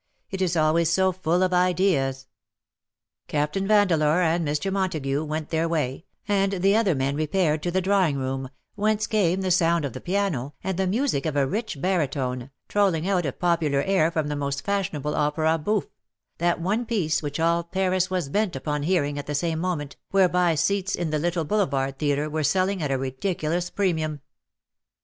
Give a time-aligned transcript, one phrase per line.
[0.31, 2.25] It is always so full of ideas/^
[3.27, 4.73] Captain Vandeleur and Mr.
[4.73, 9.41] Montagu went their way^ and the other men repaired to the drawing room, whence came
[9.41, 13.31] the sound of the piano, and the music of a rich baritone, trolling out a
[13.31, 15.91] popular air from the most fashionable opera bouffe—
[16.39, 20.55] that one piece which all Paris was bent upon hearing at the same moment^ whereby
[20.55, 24.19] seats in the little boulevard theatre were selling at a ridiculous premium.